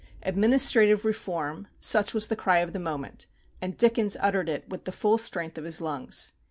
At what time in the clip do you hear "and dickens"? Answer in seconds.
3.61-4.17